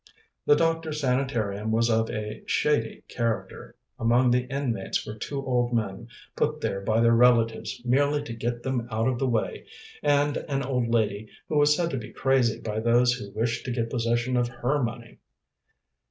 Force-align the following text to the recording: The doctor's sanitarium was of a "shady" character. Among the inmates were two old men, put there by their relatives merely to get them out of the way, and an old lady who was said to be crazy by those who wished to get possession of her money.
The 0.47 0.55
doctor's 0.55 1.01
sanitarium 1.01 1.69
was 1.71 1.87
of 1.87 2.09
a 2.09 2.41
"shady" 2.47 3.03
character. 3.07 3.75
Among 3.99 4.31
the 4.31 4.47
inmates 4.49 5.05
were 5.05 5.13
two 5.13 5.45
old 5.45 5.73
men, 5.73 6.07
put 6.35 6.59
there 6.59 6.81
by 6.81 7.01
their 7.01 7.13
relatives 7.15 7.79
merely 7.85 8.23
to 8.23 8.33
get 8.33 8.63
them 8.63 8.87
out 8.89 9.07
of 9.07 9.19
the 9.19 9.29
way, 9.29 9.67
and 10.01 10.37
an 10.37 10.63
old 10.63 10.87
lady 10.87 11.27
who 11.49 11.59
was 11.59 11.75
said 11.75 11.91
to 11.91 11.97
be 11.99 12.11
crazy 12.11 12.59
by 12.59 12.79
those 12.79 13.13
who 13.13 13.29
wished 13.35 13.63
to 13.65 13.71
get 13.71 13.91
possession 13.91 14.37
of 14.37 14.47
her 14.47 14.81
money. 14.81 15.19